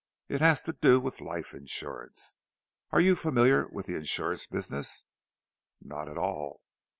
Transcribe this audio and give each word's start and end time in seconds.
"It 0.29 0.41
has 0.41 0.63
to 0.63 0.73
do 0.73 0.99
with 0.99 1.21
life 1.21 1.53
insurance. 1.53 2.33
Are 2.89 2.99
you 2.99 3.15
familiar 3.15 3.67
with 3.67 3.85
the 3.85 3.93
insurance 3.93 4.47
business?" 4.47 5.05
"Not 5.79 6.09
at 6.09 6.17
all." 6.17 6.63